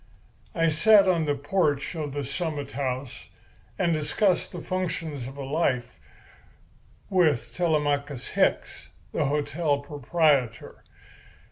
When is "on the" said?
1.07-1.35